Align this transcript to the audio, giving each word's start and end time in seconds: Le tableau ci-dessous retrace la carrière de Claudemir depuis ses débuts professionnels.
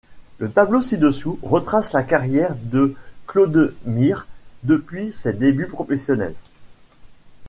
Le 0.39 0.49
tableau 0.49 0.81
ci-dessous 0.81 1.37
retrace 1.43 1.93
la 1.93 2.01
carrière 2.01 2.55
de 2.59 2.95
Claudemir 3.27 4.25
depuis 4.63 5.11
ses 5.11 5.31
débuts 5.31 5.67
professionnels. 5.67 6.33